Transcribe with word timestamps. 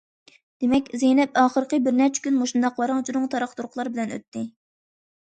دېمەك، 0.63 0.89
زەينەپ، 1.01 1.37
ئاخىرقى 1.43 1.81
بىر 1.89 1.95
نەچچە 1.99 2.25
كۈن 2.25 2.37
مۇشۇنداق 2.41 2.83
ۋاراڭ- 2.83 3.07
چۇرۇڭ، 3.11 3.31
تاراق- 3.37 3.57
تۇرۇقلار 3.61 3.95
بىلەن 3.97 4.15
ئۆتتى. 4.19 4.49